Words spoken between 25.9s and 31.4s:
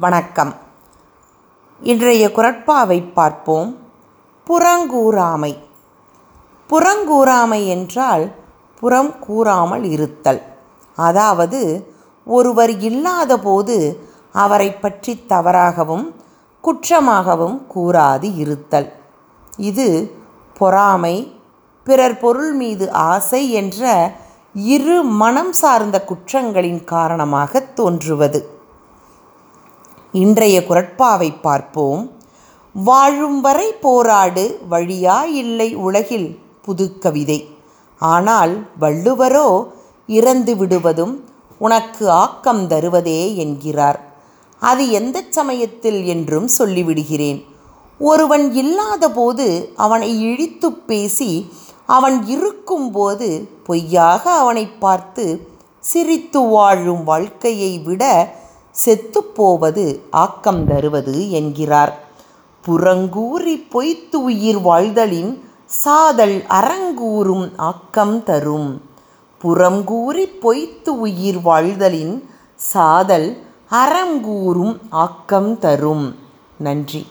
குற்றங்களின் காரணமாக தோன்றுவது. இன்றைய குரட்பாவை